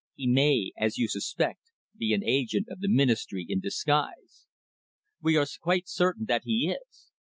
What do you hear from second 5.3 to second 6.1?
are quite